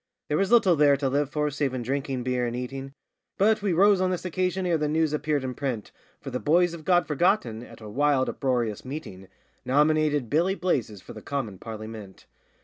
[0.29, 2.95] There was little there to live for save in drinking beer and eating;
[3.37, 6.73] But we rose on this occasion ere the news appeared in print, For the boys
[6.73, 9.27] of God Forgotten, at a wild, uproarious meeting,
[9.63, 12.25] Nominated Billy Blazes for the commin Parlymint.